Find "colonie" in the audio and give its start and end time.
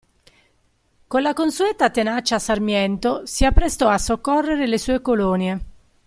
4.99-5.59